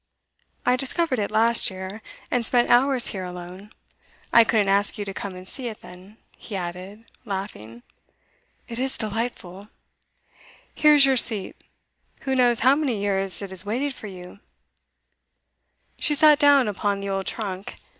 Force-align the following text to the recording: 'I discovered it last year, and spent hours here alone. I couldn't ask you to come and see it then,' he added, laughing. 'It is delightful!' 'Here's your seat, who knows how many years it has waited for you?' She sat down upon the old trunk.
'I 0.65 0.77
discovered 0.77 1.19
it 1.19 1.29
last 1.29 1.69
year, 1.69 2.01
and 2.31 2.43
spent 2.43 2.71
hours 2.71 3.09
here 3.09 3.23
alone. 3.23 3.71
I 4.33 4.43
couldn't 4.43 4.67
ask 4.67 4.97
you 4.97 5.05
to 5.05 5.13
come 5.13 5.35
and 5.35 5.47
see 5.47 5.67
it 5.67 5.81
then,' 5.81 6.17
he 6.35 6.55
added, 6.55 7.03
laughing. 7.23 7.83
'It 8.67 8.79
is 8.79 8.97
delightful!' 8.97 9.67
'Here's 10.73 11.05
your 11.05 11.17
seat, 11.17 11.55
who 12.21 12.33
knows 12.33 12.61
how 12.61 12.73
many 12.73 12.99
years 12.99 13.43
it 13.43 13.51
has 13.51 13.63
waited 13.63 13.93
for 13.93 14.07
you?' 14.07 14.39
She 15.99 16.15
sat 16.15 16.39
down 16.39 16.67
upon 16.67 16.99
the 16.99 17.09
old 17.09 17.27
trunk. 17.27 17.75